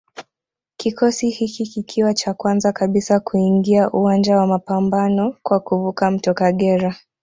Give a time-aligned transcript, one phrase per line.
[0.77, 6.95] Kikosi hiki kikiwa cha kwanza kabisa kuingia uwanja wa mapambano kwa kuvuka mto Kagera